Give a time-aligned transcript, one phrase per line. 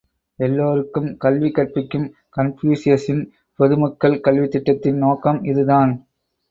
[0.39, 2.07] எல்லாருக்கும் கல்வி கற்பிக்கும்
[2.37, 3.23] கன்பூசியசின்
[3.59, 5.93] பொது மக்கள் கல்வித்திட்டத்தின் நோக்கம் இதுதான்.